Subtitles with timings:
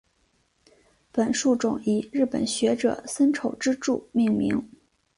[1.11, 4.67] 本树种以日本学者森丑之助命名。